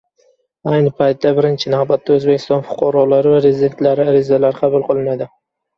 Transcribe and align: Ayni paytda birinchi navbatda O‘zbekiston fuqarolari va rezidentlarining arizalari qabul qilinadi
Ayni 0.71 0.93
paytda 1.01 1.33
birinchi 1.41 1.73
navbatda 1.75 2.17
O‘zbekiston 2.17 2.67
fuqarolari 2.71 3.35
va 3.37 3.45
rezidentlarining 3.53 4.13
arizalari 4.17 4.63
qabul 4.65 4.91
qilinadi 4.93 5.33